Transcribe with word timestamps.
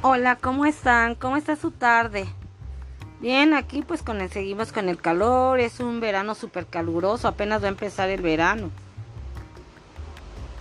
Hola, 0.00 0.36
¿cómo 0.36 0.64
están? 0.64 1.16
¿Cómo 1.16 1.36
está 1.36 1.56
su 1.56 1.72
tarde? 1.72 2.28
Bien, 3.20 3.52
aquí 3.52 3.82
pues 3.82 4.00
con 4.00 4.28
seguimos 4.28 4.70
con 4.70 4.88
el 4.88 5.00
calor, 5.00 5.58
es 5.58 5.80
un 5.80 5.98
verano 5.98 6.36
súper 6.36 6.66
caluroso, 6.66 7.26
apenas 7.26 7.60
va 7.60 7.66
a 7.66 7.70
empezar 7.70 8.08
el 8.08 8.22
verano. 8.22 8.70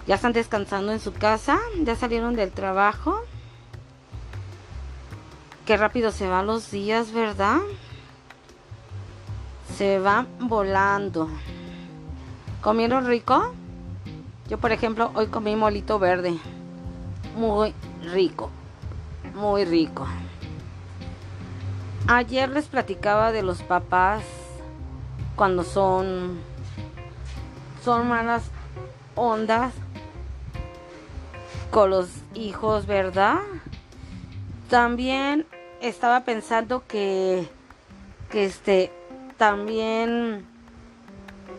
¿Ya 0.08 0.16
están 0.16 0.34
descansando 0.34 0.92
en 0.92 1.00
su 1.00 1.14
casa? 1.14 1.60
¿Ya 1.84 1.96
salieron 1.96 2.36
del 2.36 2.52
trabajo? 2.52 3.22
Qué 5.68 5.78
rápido 5.78 6.12
se 6.12 6.28
van 6.28 6.48
los 6.48 6.72
días, 6.72 7.12
¿verdad? 7.12 7.60
Se 9.78 10.00
van 10.00 10.28
volando. 10.40 11.30
¿Comieron 12.62 13.06
rico? 13.06 13.54
Yo, 14.50 14.58
por 14.58 14.72
ejemplo, 14.72 15.12
hoy 15.14 15.28
comí 15.28 15.56
molito 15.56 16.00
verde. 16.00 16.40
Muy 17.36 17.76
rico 18.02 18.50
muy 19.36 19.66
rico. 19.66 20.08
Ayer 22.08 22.50
les 22.50 22.68
platicaba 22.68 23.32
de 23.32 23.44
los 23.44 23.62
papás 23.62 24.24
cuando 25.36 25.64
son 25.64 26.40
son 27.84 28.08
malas 28.08 28.44
ondas 29.16 29.74
con 31.70 31.90
los 31.90 32.10
hijos, 32.34 32.86
¿verdad? 32.86 33.40
También 34.70 35.46
estaba 35.82 36.24
pensando 36.24 36.84
que 36.88 37.48
que 38.30 38.46
este 38.46 38.92
también 39.38 40.46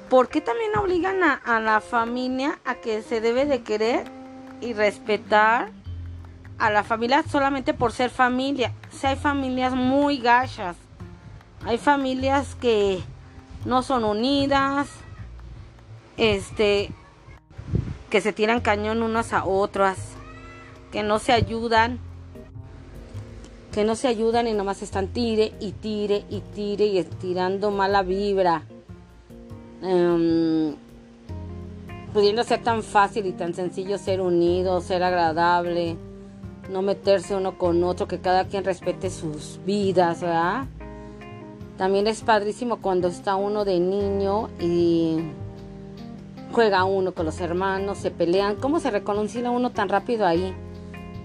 ¿por 0.09 0.28
qué 0.28 0.40
también 0.40 0.76
obligan 0.76 1.23
a, 1.23 1.34
a 1.34 1.60
la 1.60 1.80
familia 1.80 2.59
a 2.64 2.74
que 2.76 3.02
se 3.02 3.20
debe 3.20 3.45
de 3.45 3.62
querer 3.62 4.04
y 4.60 4.73
respetar 4.73 5.70
a 6.59 6.70
la 6.70 6.82
familia 6.82 7.24
solamente 7.30 7.73
por 7.73 7.92
ser 7.92 8.10
familia. 8.10 8.73
Si 8.90 9.06
hay 9.06 9.16
familias 9.16 9.74
muy 9.74 10.18
gachas, 10.18 10.76
hay 11.65 11.78
familias 11.78 12.54
que 12.56 13.00
no 13.65 13.82
son 13.82 14.04
unidas, 14.04 14.88
este, 16.16 16.90
que 18.10 18.20
se 18.20 18.32
tiran 18.32 18.60
cañón 18.60 19.02
unas 19.02 19.32
a 19.32 19.45
otras, 19.45 19.98
que 20.90 21.02
no 21.02 21.18
se 21.20 21.32
ayudan, 21.32 22.00
que 23.72 23.84
no 23.84 23.95
se 23.95 24.09
ayudan 24.09 24.48
y 24.48 24.52
nomás 24.52 24.82
están 24.82 25.09
tire 25.09 25.52
y 25.60 25.72
tire 25.72 26.24
y 26.28 26.40
tire 26.40 26.87
y 26.87 27.04
tirando 27.04 27.70
mala 27.70 28.02
vibra. 28.02 28.65
Um, 29.80 30.74
pudiendo 32.12 32.43
ser 32.43 32.65
tan 32.65 32.82
fácil 32.82 33.26
y 33.26 33.32
tan 33.32 33.54
sencillo 33.54 33.96
ser 33.96 34.20
unido, 34.20 34.80
ser 34.80 35.04
agradable 35.04 35.96
no 36.69 36.83
meterse 36.83 37.35
uno 37.35 37.57
con 37.57 37.83
otro, 37.85 38.07
que 38.07 38.19
cada 38.19 38.45
quien 38.45 38.65
respete 38.65 39.11
sus 39.11 39.61
vidas, 39.65 40.21
¿verdad? 40.21 40.66
También 41.77 42.07
es 42.07 42.23
padrísimo 42.23 42.79
cuando 42.79 43.09
está 43.09 43.37
uno 43.37 43.65
de 43.65 43.79
niño 43.80 44.49
y 44.61 45.19
juega 46.52 46.85
uno 46.85 47.13
con 47.13 47.27
los 47.27 47.41
hermanos, 47.41 47.99
se 47.99 48.11
pelean, 48.11 48.57
¿cómo 48.57 48.80
se 48.80 48.91
reconcilia 48.91 49.51
uno 49.51 49.71
tan 49.71 49.89
rápido 49.89 50.27
ahí? 50.27 50.55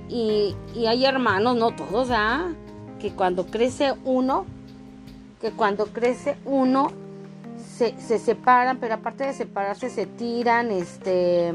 Y, 0.09 0.55
hay 0.85 1.05
hermanos, 1.05 1.55
no 1.55 1.71
todos, 1.71 2.09
¿verdad? 2.09 2.51
Que 2.99 3.11
cuando 3.11 3.47
crece 3.47 3.93
uno, 4.05 4.45
que 5.41 5.51
cuando 5.51 5.87
crece 5.87 6.37
uno, 6.45 6.91
se, 7.75 7.99
se 7.99 8.19
separan, 8.19 8.77
pero 8.77 8.95
aparte 8.95 9.25
de 9.25 9.33
separarse, 9.33 9.89
se 9.89 10.05
tiran, 10.05 10.71
este 10.71 11.51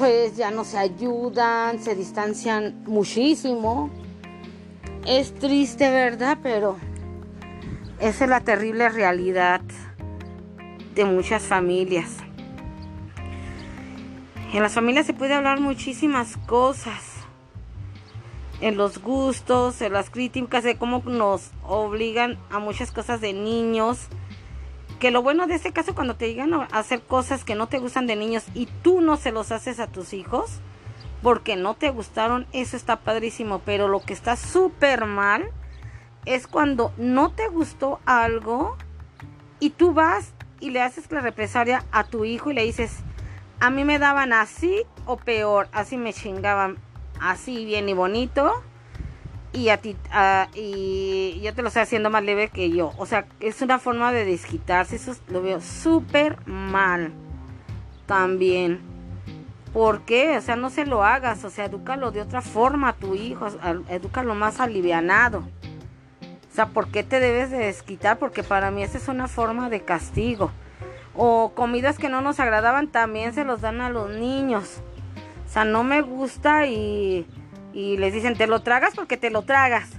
pues 0.00 0.34
ya 0.34 0.50
no 0.50 0.64
se 0.64 0.78
ayudan, 0.78 1.78
se 1.78 1.94
distancian 1.94 2.82
muchísimo. 2.86 3.90
Es 5.06 5.34
triste, 5.34 5.90
¿verdad? 5.90 6.38
Pero 6.42 6.78
esa 7.98 8.24
es 8.24 8.30
la 8.30 8.40
terrible 8.40 8.88
realidad 8.88 9.60
de 10.94 11.04
muchas 11.04 11.42
familias. 11.42 12.16
En 14.54 14.62
las 14.62 14.72
familias 14.72 15.04
se 15.04 15.12
puede 15.12 15.34
hablar 15.34 15.60
muchísimas 15.60 16.38
cosas. 16.46 17.04
En 18.62 18.78
los 18.78 19.02
gustos, 19.02 19.82
en 19.82 19.92
las 19.92 20.08
críticas, 20.08 20.64
de 20.64 20.78
cómo 20.78 21.02
nos 21.04 21.50
obligan 21.62 22.38
a 22.50 22.58
muchas 22.58 22.90
cosas 22.90 23.20
de 23.20 23.34
niños 23.34 24.08
que 25.00 25.10
lo 25.10 25.22
bueno 25.22 25.46
de 25.46 25.54
este 25.54 25.72
caso 25.72 25.94
cuando 25.94 26.14
te 26.14 26.28
llegan 26.28 26.52
a 26.52 26.64
hacer 26.66 27.00
cosas 27.00 27.42
que 27.42 27.54
no 27.54 27.68
te 27.68 27.78
gustan 27.78 28.06
de 28.06 28.16
niños 28.16 28.44
y 28.54 28.66
tú 28.66 29.00
no 29.00 29.16
se 29.16 29.32
los 29.32 29.50
haces 29.50 29.80
a 29.80 29.86
tus 29.86 30.12
hijos 30.12 30.60
porque 31.22 31.56
no 31.56 31.74
te 31.74 31.90
gustaron, 31.90 32.46
eso 32.52 32.76
está 32.76 32.96
padrísimo, 32.96 33.60
pero 33.64 33.88
lo 33.88 34.00
que 34.00 34.12
está 34.12 34.36
súper 34.36 35.06
mal 35.06 35.50
es 36.26 36.46
cuando 36.46 36.92
no 36.98 37.32
te 37.32 37.48
gustó 37.48 37.98
algo 38.04 38.76
y 39.58 39.70
tú 39.70 39.94
vas 39.94 40.34
y 40.60 40.70
le 40.70 40.82
haces 40.82 41.10
la 41.10 41.20
represalia 41.20 41.84
a 41.92 42.04
tu 42.04 42.26
hijo 42.26 42.50
y 42.50 42.54
le 42.54 42.64
dices, 42.64 42.98
a 43.58 43.70
mí 43.70 43.84
me 43.84 43.98
daban 43.98 44.34
así 44.34 44.82
o 45.06 45.16
peor, 45.16 45.68
así 45.72 45.96
me 45.96 46.12
chingaban, 46.12 46.76
así 47.20 47.64
bien 47.64 47.88
y 47.88 47.94
bonito 47.94 48.62
y 49.52 49.68
a 49.70 49.78
ti 49.78 49.96
y 50.54 51.40
yo 51.42 51.54
te 51.54 51.62
lo 51.62 51.68
estoy 51.68 51.82
haciendo 51.82 52.10
más 52.10 52.22
leve 52.22 52.48
que 52.48 52.70
yo. 52.70 52.92
O 52.98 53.06
sea, 53.06 53.26
es 53.40 53.62
una 53.62 53.78
forma 53.78 54.12
de 54.12 54.24
desquitarse. 54.24 54.96
Eso 54.96 55.14
lo 55.28 55.42
veo 55.42 55.60
súper 55.60 56.46
mal. 56.46 57.12
También. 58.06 58.80
¿Por 59.72 60.02
qué? 60.02 60.36
O 60.36 60.40
sea, 60.40 60.56
no 60.56 60.70
se 60.70 60.86
lo 60.86 61.04
hagas. 61.04 61.44
O 61.44 61.50
sea, 61.50 61.66
edúcalo 61.66 62.10
de 62.12 62.22
otra 62.22 62.42
forma 62.42 62.90
a 62.90 62.92
tu 62.92 63.14
hijo. 63.14 63.48
Edúcalo 63.88 64.34
más 64.34 64.60
alivianado. 64.60 65.40
O 65.40 66.54
sea, 66.54 66.66
¿por 66.66 66.88
qué 66.88 67.02
te 67.02 67.20
debes 67.20 67.50
de 67.50 67.58
desquitar? 67.58 68.18
Porque 68.18 68.42
para 68.42 68.70
mí 68.70 68.82
esa 68.82 68.98
es 68.98 69.08
una 69.08 69.28
forma 69.28 69.68
de 69.68 69.82
castigo. 69.82 70.50
O 71.14 71.52
comidas 71.54 71.98
que 71.98 72.08
no 72.08 72.20
nos 72.20 72.40
agradaban 72.40 72.88
también 72.88 73.34
se 73.34 73.44
los 73.44 73.60
dan 73.60 73.80
a 73.80 73.90
los 73.90 74.10
niños. 74.10 74.80
O 75.46 75.52
sea, 75.52 75.64
no 75.64 75.82
me 75.82 76.02
gusta 76.02 76.66
y 76.66 77.26
y 77.72 77.96
les 77.96 78.12
dicen, 78.12 78.36
te 78.36 78.46
lo 78.46 78.60
tragas 78.62 78.94
porque 78.94 79.16
te 79.16 79.30
lo 79.30 79.42
tragas. 79.42 79.90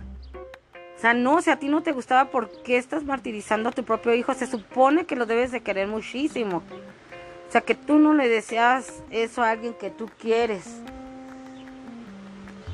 O 0.97 0.99
sea, 1.01 1.13
no, 1.13 1.41
si 1.41 1.49
a 1.49 1.57
ti 1.57 1.67
no 1.67 1.81
te 1.81 1.93
gustaba, 1.93 2.29
¿por 2.29 2.49
qué 2.61 2.77
estás 2.77 3.03
martirizando 3.03 3.69
a 3.69 3.71
tu 3.71 3.83
propio 3.83 4.13
hijo? 4.13 4.33
Se 4.33 4.45
supone 4.45 5.05
que 5.05 5.15
lo 5.15 5.25
debes 5.25 5.51
de 5.51 5.61
querer 5.61 5.87
muchísimo. 5.87 6.57
O 7.47 7.51
sea, 7.51 7.61
que 7.61 7.75
tú 7.75 7.97
no 7.97 8.13
le 8.13 8.29
deseas 8.29 9.01
eso 9.09 9.41
a 9.41 9.49
alguien 9.49 9.73
que 9.73 9.89
tú 9.89 10.09
quieres. 10.19 10.81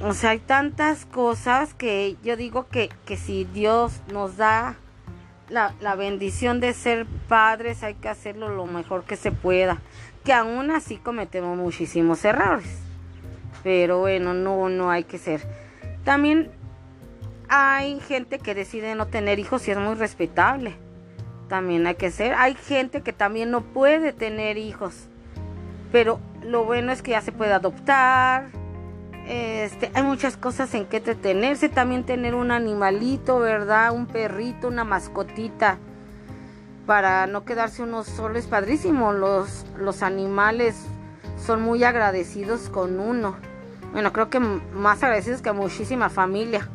O 0.02 0.14
sea, 0.14 0.32
hay 0.32 0.40
tantas 0.40 1.06
cosas 1.06 1.74
que 1.74 2.18
yo 2.22 2.36
digo 2.36 2.68
que, 2.68 2.90
que 3.06 3.18
si 3.18 3.46
Dios 3.46 4.02
nos 4.12 4.36
da 4.36 4.76
la, 5.50 5.74
la, 5.80 5.96
bendición 5.96 6.60
de 6.60 6.74
ser 6.74 7.08
padres, 7.30 7.82
hay 7.82 7.96
que 7.96 8.10
hacerlo 8.10 8.50
lo 8.50 8.66
mejor 8.66 9.06
que 9.06 9.16
se 9.16 9.32
pueda. 9.32 9.78
Que 10.26 10.34
aún 10.34 10.70
así 10.70 10.98
cometemos 10.98 11.58
muchísimos 11.58 12.26
errores 12.26 12.87
pero 13.68 14.00
bueno, 14.00 14.34
no, 14.34 14.70
no 14.70 14.90
hay 14.90 15.04
que 15.04 15.18
ser. 15.18 15.42
También 16.06 16.52
hay 17.50 18.00
gente 18.00 18.40
que 18.40 18.56
decide 18.56 18.96
no 18.96 19.08
tener 19.08 19.40
hijos 19.40 19.68
y 19.68 19.72
es 19.72 19.78
muy 19.78 19.96
respetable. 19.96 20.78
También 21.50 21.86
hay 21.86 21.96
que 21.96 22.10
ser. 22.10 22.34
Hay 22.36 22.56
gente 22.56 23.02
que 23.02 23.12
también 23.12 23.52
no 23.52 23.60
puede 23.60 24.14
tener 24.14 24.58
hijos. 24.58 25.10
Pero 25.92 26.22
lo 26.44 26.64
bueno 26.64 26.94
es 26.94 27.02
que 27.02 27.12
ya 27.12 27.20
se 27.20 27.34
puede 27.34 27.52
adoptar. 27.52 28.52
Este, 29.28 29.92
hay 29.94 30.04
muchas 30.04 30.38
cosas 30.38 30.74
en 30.74 30.86
que 30.86 30.98
entretenerse. 30.98 31.68
También 31.68 32.06
tener 32.06 32.36
un 32.36 32.52
animalito, 32.52 33.40
¿verdad? 33.40 33.92
Un 33.92 34.06
perrito, 34.06 34.70
una 34.70 34.86
mascotita. 34.86 35.78
Para 36.86 37.28
no 37.28 37.44
quedarse 37.44 37.84
uno 37.84 38.06
solo 38.06 38.40
es 38.40 38.48
padrísimo. 38.48 39.12
Los, 39.12 39.66
los 39.78 40.04
animales 40.04 40.86
son 41.36 41.62
muy 41.62 41.84
agradecidos 41.84 42.70
con 42.70 43.02
uno. 43.02 43.36
Bueno, 43.92 44.14
creo 44.14 44.30
que 44.30 44.40
más 44.40 45.02
agradecidos 45.04 45.42
que 45.42 45.52
muchísima 45.52 46.10
familia. 46.10 46.70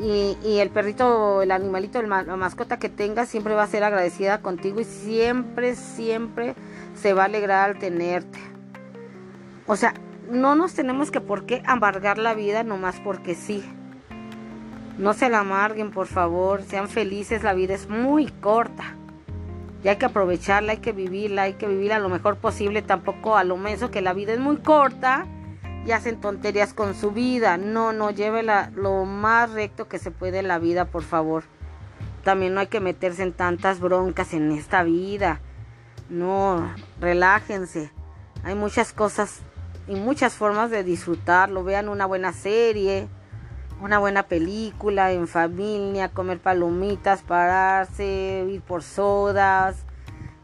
Y, 0.00 0.36
y, 0.44 0.58
el 0.58 0.70
perrito, 0.70 1.42
el 1.42 1.50
animalito, 1.50 2.00
la 2.02 2.22
mascota 2.36 2.78
que 2.78 2.88
tengas 2.88 3.28
siempre 3.28 3.54
va 3.54 3.64
a 3.64 3.66
ser 3.66 3.82
agradecida 3.82 4.40
contigo 4.42 4.80
y 4.80 4.84
siempre, 4.84 5.74
siempre 5.74 6.54
se 6.94 7.14
va 7.14 7.22
a 7.22 7.26
alegrar 7.26 7.70
al 7.70 7.78
tenerte. 7.78 8.38
O 9.66 9.74
sea, 9.74 9.94
no 10.30 10.54
nos 10.54 10.74
tenemos 10.74 11.10
que 11.10 11.20
por 11.20 11.46
qué 11.46 11.62
amargar 11.66 12.18
la 12.18 12.34
vida 12.34 12.62
nomás 12.62 13.00
porque 13.00 13.34
sí. 13.34 13.64
No 14.98 15.14
se 15.14 15.28
la 15.30 15.40
amarguen, 15.40 15.90
por 15.90 16.06
favor. 16.06 16.62
Sean 16.62 16.88
felices, 16.88 17.42
la 17.42 17.54
vida 17.54 17.74
es 17.74 17.88
muy 17.88 18.26
corta. 18.26 18.96
Y 19.82 19.88
hay 19.88 19.96
que 19.96 20.06
aprovecharla, 20.06 20.72
hay 20.72 20.78
que 20.78 20.92
vivirla, 20.92 21.42
hay 21.42 21.54
que 21.54 21.68
vivirla 21.68 21.98
lo 21.98 22.08
mejor 22.08 22.36
posible. 22.36 22.82
Tampoco 22.82 23.36
a 23.36 23.44
lo 23.44 23.56
menos 23.56 23.90
que 23.90 24.00
la 24.00 24.12
vida 24.12 24.32
es 24.32 24.40
muy 24.40 24.56
corta 24.56 25.26
y 25.86 25.92
hacen 25.92 26.20
tonterías 26.20 26.74
con 26.74 26.94
su 26.94 27.12
vida. 27.12 27.56
No, 27.56 27.92
no, 27.92 28.10
llévela 28.10 28.70
lo 28.74 29.04
más 29.04 29.50
recto 29.52 29.88
que 29.88 29.98
se 29.98 30.10
puede 30.10 30.38
en 30.38 30.48
la 30.48 30.58
vida, 30.58 30.86
por 30.86 31.02
favor. 31.02 31.44
También 32.24 32.54
no 32.54 32.60
hay 32.60 32.66
que 32.66 32.80
meterse 32.80 33.22
en 33.22 33.32
tantas 33.32 33.80
broncas 33.80 34.34
en 34.34 34.52
esta 34.52 34.82
vida. 34.82 35.40
No, 36.08 36.72
relájense. 37.00 37.90
Hay 38.44 38.54
muchas 38.54 38.92
cosas 38.92 39.40
y 39.86 39.94
muchas 39.94 40.34
formas 40.34 40.70
de 40.70 40.84
disfrutarlo. 40.84 41.64
Vean 41.64 41.88
una 41.88 42.06
buena 42.06 42.32
serie, 42.32 43.08
una 43.80 43.98
buena 43.98 44.24
película 44.24 45.12
en 45.12 45.28
familia, 45.28 46.08
comer 46.08 46.38
palomitas, 46.38 47.22
pararse, 47.22 48.46
ir 48.50 48.60
por 48.60 48.82
sodas, 48.82 49.84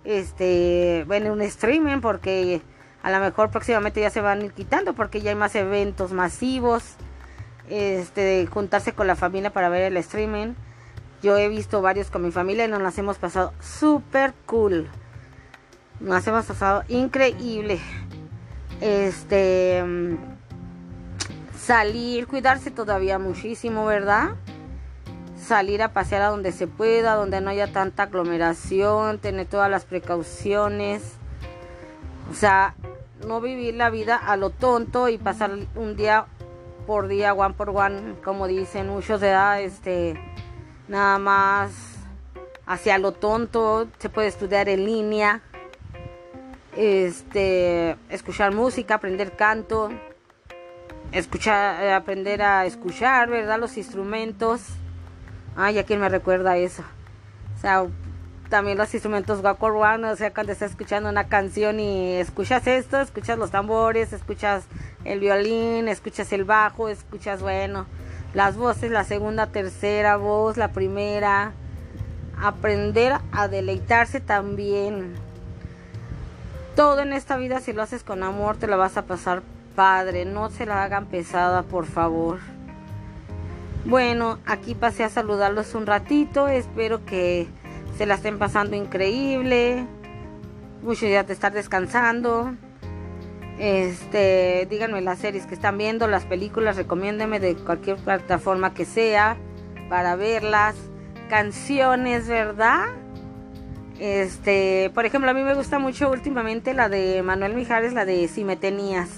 este, 0.05 1.05
ven 1.09 1.31
un 1.31 1.43
streaming 1.43 2.01
porque 2.01 2.63
a 3.05 3.11
lo 3.11 3.21
mejor 3.21 3.51
próximamente 3.51 4.01
ya 4.01 4.09
se 4.09 4.23
van 4.23 4.41
a 4.41 4.45
ir 4.47 4.53
quitando 4.53 4.95
porque 4.95 5.21
ya 5.21 5.29
hay 5.29 5.37
más 5.37 5.55
eventos 5.55 6.13
masivos, 6.13 6.83
este, 7.69 8.47
juntarse 8.47 8.93
con 8.93 9.07
la 9.07 9.15
familia 9.15 9.53
para 9.53 9.69
ver 9.69 9.83
el 9.83 9.99
streaming. 9.99 10.55
Yo 11.23 11.37
he 11.37 11.49
visto 11.49 11.83
varios 11.83 12.11
con 12.11 12.23
mi 12.23 12.33
familia 12.33 12.65
y 12.65 12.69
nos 12.69 12.81
las 12.81 12.97
hemos 12.97 13.19
pasado 13.19 13.53
súper 13.61 14.33
cool. 14.47 14.89
Nos 16.01 16.27
hemos 16.27 16.47
pasado 16.47 16.83
increíble. 16.89 17.79
Este 18.81 19.85
salir, 21.61 22.27
cuidarse 22.27 22.71
todavía 22.71 23.19
muchísimo, 23.19 23.85
¿verdad? 23.85 24.31
Salir 25.39 25.83
a 25.83 25.93
pasear 25.93 26.23
a 26.23 26.29
donde 26.29 26.53
se 26.53 26.67
pueda, 26.67 27.17
donde 27.17 27.43
no 27.43 27.51
haya 27.51 27.71
tanta 27.71 28.05
aglomeración, 28.05 29.19
tener 29.19 29.47
todas 29.47 29.71
las 29.71 29.85
precauciones. 29.85 31.03
O 32.31 32.35
sea, 32.35 32.75
no 33.27 33.41
vivir 33.41 33.75
la 33.75 33.91
vida 33.91 34.17
a 34.17 34.37
lo 34.37 34.51
tonto 34.51 35.09
y 35.09 35.19
pasar 35.19 35.53
un 35.75 35.97
día 35.97 36.27
por 36.87 37.09
día, 37.09 37.33
one 37.33 37.55
por 37.55 37.71
one, 37.71 38.17
como 38.23 38.47
dicen 38.47 38.89
muchos 38.89 39.21
de 39.21 39.29
edad, 39.29 39.61
este, 39.61 40.21
nada 40.89 41.19
más 41.19 41.73
hacia 42.67 42.99
lo 42.99 43.13
tonto, 43.13 43.89
se 43.99 44.09
puede 44.09 44.29
estudiar 44.29 44.69
en 44.69 44.85
línea, 44.85 45.43
este, 46.77 47.97
escuchar 48.09 48.55
música, 48.55 48.95
aprender 48.95 49.37
canto, 49.37 49.91
escuchar, 51.13 51.83
eh, 51.83 51.93
aprender 51.93 52.43
a 52.43 52.67
escuchar, 52.67 53.29
¿verdad? 53.31 53.59
Los 53.59 53.77
instrumentos. 53.77 54.63
Ay, 55.57 55.79
¿a 55.79 55.85
quién 55.85 56.01
me 56.01 56.09
recuerda 56.09 56.57
eso? 56.57 56.83
O 57.57 57.61
sea, 57.61 57.87
también 58.49 58.79
los 58.79 58.93
instrumentos 58.95 59.43
One, 59.43 60.11
o 60.11 60.17
sea, 60.17 60.33
cuando 60.33 60.53
estás 60.53 60.71
escuchando 60.71 61.09
una 61.09 61.29
canción 61.29 61.81
y 61.81 62.15
escuchas 62.15 62.67
esto, 62.67 63.01
escuchas 63.01 63.39
los 63.39 63.51
tambores, 63.51 64.13
escuchas 64.13 64.65
el 65.05 65.21
violín, 65.21 65.89
escuchas 65.89 66.33
el 66.33 66.45
bajo, 66.45 66.89
escuchas, 66.89 67.43
bueno, 67.43 67.87
las 68.35 68.57
voces, 68.57 68.91
la 68.91 69.05
segunda, 69.05 69.47
tercera 69.49 70.17
voz, 70.17 70.57
la 70.57 70.69
primera. 70.69 71.53
Aprender 72.41 73.13
a 73.33 73.49
deleitarse 73.49 74.21
también. 74.21 75.15
Todo 76.75 77.01
en 77.01 77.13
esta 77.13 77.37
vida, 77.37 77.61
si 77.61 77.73
lo 77.73 77.83
haces 77.83 78.03
con 78.03 78.25
amor, 78.25 78.57
te 78.57 78.67
lo 78.67 78.77
vas 78.77 78.97
a 78.97 79.07
pasar 79.07 79.43
padre, 79.77 80.25
no 80.25 80.51
se 80.51 80.67
la 80.67 80.83
hagan 80.83 81.07
pesada, 81.07 81.63
por 81.63 81.87
favor. 81.87 82.41
Bueno, 83.85 84.39
aquí 84.47 84.75
pasé 84.75 85.05
a 85.05 85.11
saludarlos 85.11 85.75
un 85.75 85.87
ratito, 85.87 86.49
espero 86.49 87.05
que 87.05 87.49
se 87.97 88.07
la 88.07 88.15
estén 88.15 88.39
pasando 88.39 88.77
increíble. 88.77 89.87
Muchos 90.83 91.09
días 91.09 91.27
de 91.27 91.33
estar 91.33 91.53
descansando. 91.53 92.55
Este, 93.59 94.67
díganme 94.69 95.01
las 95.01 95.21
series 95.21 95.47
que 95.47 95.55
están 95.55 95.79
viendo, 95.79 96.09
las 96.09 96.25
películas, 96.25 96.77
recomiéndenme 96.77 97.39
de 97.39 97.55
cualquier 97.55 97.97
plataforma 97.97 98.75
que 98.75 98.85
sea 98.85 99.37
para 99.89 100.17
verlas. 100.17 100.75
Canciones, 101.31 102.29
¿verdad? 102.29 102.87
Este, 104.01 104.91
por 104.93 105.07
ejemplo, 105.07 105.31
a 105.31 105.35
mí 105.35 105.43
me 105.43 105.55
gusta 105.55 105.79
mucho 105.79 106.11
últimamente 106.11 106.75
la 106.75 106.89
de 106.89 107.23
Manuel 107.23 107.55
Mijares, 107.55 107.93
la 107.93 108.05
de 108.05 108.27
Si 108.29 108.45
me 108.45 108.57
tenías. 108.57 109.09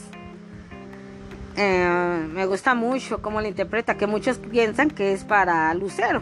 Eh, 1.56 2.26
me 2.34 2.44
gusta 2.44 2.74
mucho 2.74 3.22
cómo 3.22 3.40
la 3.40 3.48
interpreta, 3.48 3.96
que 3.96 4.06
muchos 4.06 4.36
piensan 4.36 4.90
que 4.90 5.14
es 5.14 5.24
para 5.24 5.72
Lucero. 5.72 6.20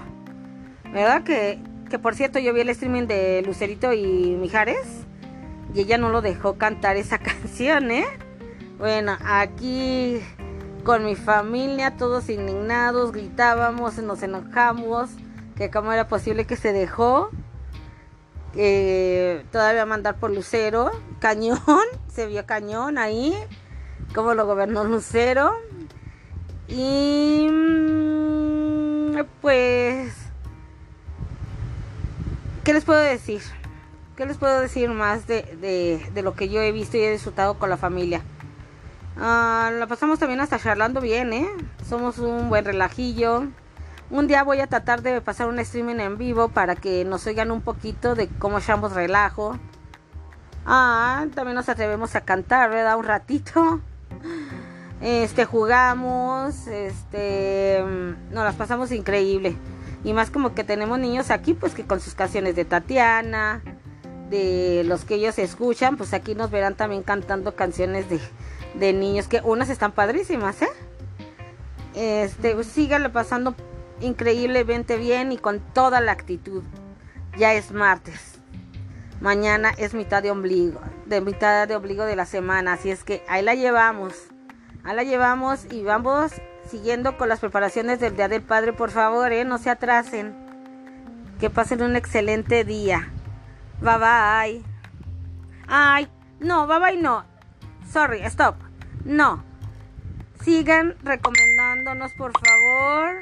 ¿Verdad? 0.92 1.24
Que, 1.24 1.58
que 1.94 2.00
por 2.00 2.16
cierto 2.16 2.40
yo 2.40 2.52
vi 2.52 2.62
el 2.62 2.70
streaming 2.70 3.06
de 3.06 3.40
Lucerito 3.46 3.92
y 3.92 4.34
Mijares 4.34 4.84
y 5.72 5.82
ella 5.82 5.96
no 5.96 6.08
lo 6.08 6.22
dejó 6.22 6.54
cantar 6.54 6.96
esa 6.96 7.18
canción, 7.20 7.92
¿eh? 7.92 8.04
Bueno, 8.80 9.16
aquí 9.24 10.18
con 10.82 11.04
mi 11.04 11.14
familia, 11.14 11.96
todos 11.96 12.30
indignados, 12.30 13.12
gritábamos, 13.12 13.96
nos 13.98 14.24
enojamos, 14.24 15.10
que 15.54 15.70
cómo 15.70 15.92
era 15.92 16.08
posible 16.08 16.46
que 16.46 16.56
se 16.56 16.72
dejó 16.72 17.30
todavía 19.52 19.86
mandar 19.86 20.16
por 20.16 20.32
Lucero, 20.32 20.90
cañón, 21.20 21.60
se 22.12 22.26
vio 22.26 22.44
cañón 22.44 22.98
ahí 22.98 23.36
cómo 24.16 24.34
lo 24.34 24.46
gobernó 24.46 24.82
Lucero. 24.82 25.54
Y 26.66 27.46
mm, 27.48 29.20
pues, 29.40 30.23
¿qué 32.64 32.72
les 32.72 32.84
puedo 32.84 32.98
decir? 32.98 33.42
¿Qué 34.16 34.26
les 34.26 34.38
puedo 34.38 34.60
decir 34.60 34.88
más 34.88 35.26
de, 35.26 35.42
de, 36.12 36.22
lo 36.22 36.34
que 36.34 36.48
yo 36.48 36.62
he 36.62 36.72
visto 36.72 36.96
y 36.96 37.00
he 37.00 37.10
disfrutado 37.10 37.58
con 37.58 37.68
la 37.68 37.76
familia? 37.76 38.22
Ah, 39.18 39.70
la 39.72 39.86
pasamos 39.86 40.18
también 40.18 40.40
hasta 40.40 40.58
charlando 40.58 41.00
bien, 41.00 41.32
¿eh? 41.32 41.48
Somos 41.86 42.18
un 42.18 42.48
buen 42.48 42.64
relajillo. 42.64 43.44
Un 44.10 44.26
día 44.26 44.42
voy 44.42 44.60
a 44.60 44.66
tratar 44.66 45.02
de 45.02 45.20
pasar 45.20 45.48
un 45.48 45.58
streaming 45.58 45.96
en 45.96 46.16
vivo 46.16 46.48
para 46.48 46.74
que 46.74 47.04
nos 47.04 47.26
oigan 47.26 47.50
un 47.50 47.60
poquito 47.60 48.14
de 48.14 48.28
cómo 48.28 48.58
echamos 48.58 48.92
relajo. 48.92 49.58
Ah, 50.64 51.26
también 51.34 51.56
nos 51.56 51.68
atrevemos 51.68 52.14
a 52.16 52.22
cantar, 52.22 52.70
¿verdad? 52.70 52.96
Un 52.96 53.04
ratito. 53.04 53.80
Este 55.00 55.44
jugamos, 55.44 56.66
este 56.66 57.84
nos 58.30 58.44
las 58.44 58.54
pasamos 58.54 58.90
increíble. 58.90 59.56
Y 60.04 60.12
más 60.12 60.30
como 60.30 60.54
que 60.54 60.64
tenemos 60.64 60.98
niños 60.98 61.30
aquí, 61.30 61.54
pues 61.54 61.74
que 61.74 61.84
con 61.84 61.98
sus 61.98 62.14
canciones 62.14 62.54
de 62.54 62.64
Tatiana, 62.64 63.62
de 64.30 64.82
los 64.84 65.04
que 65.04 65.14
ellos 65.14 65.38
escuchan, 65.38 65.96
pues 65.96 66.12
aquí 66.12 66.34
nos 66.34 66.50
verán 66.50 66.76
también 66.76 67.02
cantando 67.02 67.56
canciones 67.56 68.08
de, 68.08 68.20
de 68.74 68.92
niños, 68.92 69.28
que 69.28 69.40
unas 69.42 69.70
están 69.70 69.92
padrísimas, 69.92 70.60
¿eh? 70.62 70.68
Este, 71.94 72.54
pues 72.54 72.76
pasando 73.12 73.54
increíblemente 74.00 74.96
bien 74.96 75.32
y 75.32 75.38
con 75.38 75.60
toda 75.60 76.00
la 76.00 76.12
actitud. 76.12 76.62
Ya 77.38 77.54
es 77.54 77.72
martes. 77.72 78.34
Mañana 79.20 79.72
es 79.78 79.94
mitad 79.94 80.22
de 80.22 80.30
ombligo, 80.30 80.80
de 81.06 81.20
mitad 81.20 81.66
de 81.66 81.76
ombligo 81.76 82.04
de 82.04 82.16
la 82.16 82.26
semana, 82.26 82.74
así 82.74 82.90
es 82.90 83.04
que 83.04 83.24
ahí 83.28 83.42
la 83.42 83.54
llevamos. 83.54 84.12
Ahí 84.82 84.96
la 84.96 85.02
llevamos 85.02 85.66
y 85.72 85.82
vamos 85.82 86.32
siguiendo 86.70 87.16
con 87.16 87.28
las 87.28 87.40
preparaciones 87.40 88.00
del 88.00 88.16
Día 88.16 88.28
del 88.28 88.42
Padre, 88.42 88.72
por 88.72 88.90
favor, 88.90 89.32
¿eh? 89.32 89.44
no 89.44 89.58
se 89.58 89.70
atrasen. 89.70 90.34
Que 91.40 91.50
pasen 91.50 91.82
un 91.82 91.96
excelente 91.96 92.64
día. 92.64 93.10
Bye 93.80 93.98
bye. 93.98 94.62
Ay, 95.66 96.08
no, 96.40 96.66
bye 96.66 96.78
bye 96.78 96.96
no. 96.96 97.24
Sorry, 97.90 98.20
stop. 98.24 98.56
No. 99.04 99.42
Sigan 100.42 100.94
recomendándonos, 101.02 102.12
por 102.14 102.32
favor. 102.32 103.14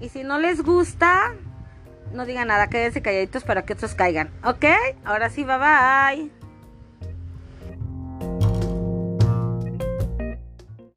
Y 0.00 0.08
si 0.08 0.24
no 0.24 0.38
les 0.38 0.62
gusta, 0.62 1.34
no 2.12 2.26
digan 2.26 2.48
nada, 2.48 2.68
quédense 2.68 3.02
calladitos 3.02 3.44
para 3.44 3.64
que 3.64 3.72
otros 3.72 3.94
caigan. 3.94 4.30
¿Ok? 4.44 4.64
Ahora 5.04 5.30
sí, 5.30 5.44
bye 5.44 5.58
bye. 5.58 6.41